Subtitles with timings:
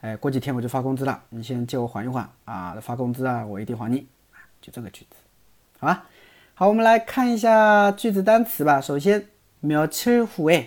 [0.00, 4.06] 哎，过几天我就发工资了，你先借我还一还啊，发工资啊，我一定还你，
[4.60, 5.16] 就这个句子，
[5.78, 6.06] 好吧？
[6.54, 8.80] 好，我们来看一下句子单词吧。
[8.80, 9.26] 首先，
[9.62, 10.66] 며칠후 에，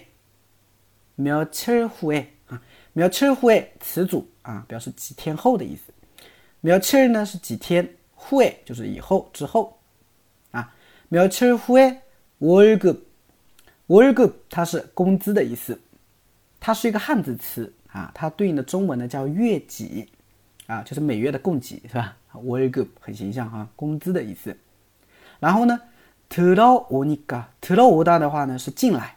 [1.16, 2.62] 며칠후 에， 啊，
[2.94, 5.94] 며칠후에词组啊，表示几天后的意思。
[6.62, 9.80] 며칠呢是几天，후에就是以后之后
[10.52, 10.72] 啊。
[11.09, 12.98] 며칠후에월 급，
[13.88, 15.80] 월급它是工资的意思，
[16.59, 20.09] 它是一个汉字词 啊它对应的中文呢叫月几
[20.67, 24.56] 啊就是每月的供给是吧？Very good 很形象啊工资的意思。
[25.39, 25.81] 然后呢
[26.28, 29.17] todo or ni ga todo or da 的话呢是进来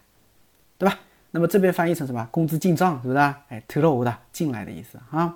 [0.77, 0.99] 对吧？
[1.31, 2.27] 那么这边翻译成什么？
[2.31, 5.35] 工资进账是不是哎 todo or 的进来的意思啊。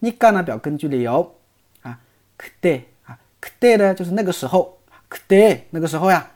[0.00, 1.34] ni ga 呢表根据理由
[1.82, 1.98] 啊
[2.38, 4.78] today 啊 today 呢就是那个时候
[5.10, 6.30] today 那个时候呀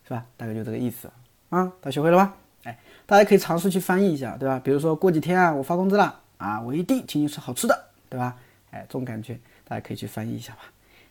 [0.07, 0.23] 是吧？
[0.37, 1.09] 大概就这个意思
[1.49, 2.35] 啊，大家学会了吧？
[2.63, 4.61] 哎，大家可以尝试去翻译一下，对吧？
[4.63, 8.36] 比如说过几天啊，我发工资了 啊，我一定请你吃好吃的，对吧？
[8.70, 10.62] 哎，这种感觉大家可以去翻译一下吧。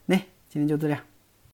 [0.06, 0.16] 那
[0.50, 1.00] 今天就这样。